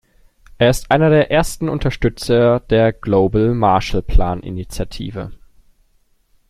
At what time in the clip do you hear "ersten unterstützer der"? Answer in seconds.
1.29-2.91